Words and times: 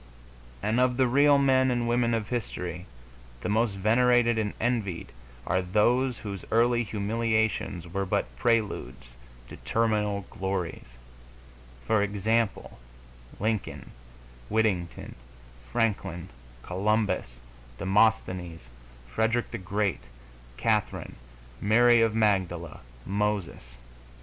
And 0.63 0.79
of 0.79 0.97
the 0.97 1.05
real 1.05 1.37
men 1.37 1.69
and 1.69 1.87
women 1.87 2.15
of 2.15 2.29
history, 2.29 2.87
the 3.41 3.49
most 3.49 3.75
venerated 3.75 4.39
and 4.39 4.55
envied 4.59 5.11
are 5.45 5.61
those 5.61 6.17
whose 6.17 6.43
early 6.49 6.83
humiliations 6.83 7.87
were 7.87 8.07
but 8.07 8.35
preludes 8.35 9.15
to 9.47 9.57
terminal 9.57 10.21
glories; 10.31 10.97
for 11.85 12.01
example, 12.01 12.79
Lincoln, 13.39 13.91
Whittington, 14.49 15.13
Franklin, 15.71 16.29
Columbus, 16.63 17.35
Demosthenes, 17.77 18.61
Frederick 19.07 19.51
the 19.51 19.59
Great, 19.59 20.05
Catherine, 20.57 21.13
Mary 21.61 22.01
of 22.01 22.15
Magdala, 22.15 22.79
Moses. 23.05 23.75